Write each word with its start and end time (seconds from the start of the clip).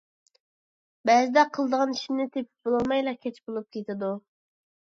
بەزىدە 1.09 1.43
قىلىدىغان 1.57 1.93
ئىشىمنى 1.97 2.27
تېپىپ 2.31 2.71
بولالمايلا 2.71 3.15
كەچ 3.27 3.41
بولۇپ 3.45 3.69
كېتىدۇ. 3.77 4.11